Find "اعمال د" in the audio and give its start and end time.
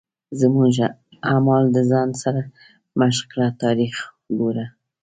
1.33-1.77